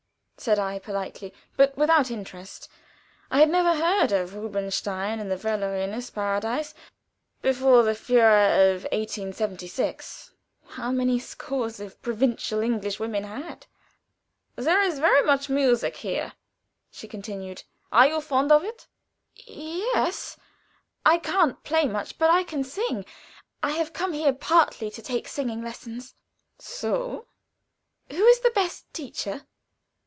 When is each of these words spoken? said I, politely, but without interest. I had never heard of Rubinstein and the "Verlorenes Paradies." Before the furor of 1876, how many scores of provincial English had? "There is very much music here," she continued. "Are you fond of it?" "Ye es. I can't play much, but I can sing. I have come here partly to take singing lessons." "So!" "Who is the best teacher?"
said 0.37 0.57
I, 0.57 0.79
politely, 0.79 1.35
but 1.55 1.77
without 1.77 2.09
interest. 2.09 2.67
I 3.29 3.41
had 3.41 3.49
never 3.51 3.75
heard 3.75 4.11
of 4.11 4.33
Rubinstein 4.33 5.19
and 5.19 5.29
the 5.29 5.37
"Verlorenes 5.37 6.09
Paradies." 6.09 6.73
Before 7.43 7.83
the 7.83 7.93
furor 7.93 8.47
of 8.71 8.81
1876, 8.91 10.31
how 10.69 10.91
many 10.91 11.19
scores 11.19 11.79
of 11.79 12.01
provincial 12.01 12.61
English 12.61 12.97
had? 12.97 13.67
"There 14.55 14.81
is 14.81 14.97
very 14.97 15.21
much 15.21 15.47
music 15.47 15.97
here," 15.97 16.33
she 16.89 17.07
continued. 17.07 17.61
"Are 17.91 18.07
you 18.07 18.19
fond 18.19 18.51
of 18.51 18.63
it?" 18.63 18.87
"Ye 19.35 19.83
es. 19.93 20.37
I 21.05 21.19
can't 21.19 21.63
play 21.63 21.85
much, 21.87 22.17
but 22.17 22.31
I 22.31 22.45
can 22.45 22.63
sing. 22.63 23.05
I 23.61 23.73
have 23.73 23.93
come 23.93 24.13
here 24.13 24.33
partly 24.33 24.89
to 24.89 25.03
take 25.03 25.27
singing 25.27 25.61
lessons." 25.61 26.15
"So!" 26.57 27.27
"Who 28.09 28.25
is 28.25 28.39
the 28.39 28.49
best 28.49 28.91
teacher?" 28.91 29.45